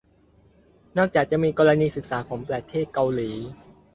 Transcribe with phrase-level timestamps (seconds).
[0.97, 3.31] นอกจากจะมีกรณีศึกษาของประเทศเกาหลี